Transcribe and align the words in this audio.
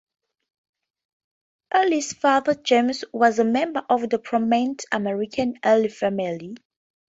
Earle's 1.71 2.11
father 2.13 2.55
James 2.55 3.03
was 3.13 3.37
a 3.37 3.43
member 3.45 3.85
of 3.87 4.09
the 4.09 4.17
prominent 4.17 4.83
American 4.91 5.59
Earle 5.63 5.89
family. 5.89 6.57